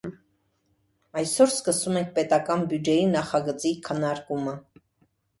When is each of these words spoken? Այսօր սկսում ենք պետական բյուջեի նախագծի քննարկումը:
Այսօր 1.19 1.51
սկսում 1.51 1.99
ենք 1.99 2.09
պետական 2.15 2.63
բյուջեի 2.71 3.03
նախագծի 3.11 3.75
քննարկումը: 3.89 4.55